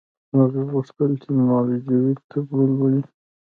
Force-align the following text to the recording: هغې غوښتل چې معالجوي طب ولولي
هغې 0.37 0.61
غوښتل 0.71 1.11
چې 1.21 1.29
معالجوي 1.37 2.13
طب 2.29 2.45
ولولي 2.57 3.01